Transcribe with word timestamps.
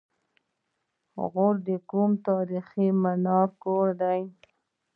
غور 1.31 1.55
د 1.67 1.69
کوم 1.89 2.11
تاریخي 2.27 2.87
منار 3.03 3.49
کور 3.63 3.87
دی؟ 4.01 4.21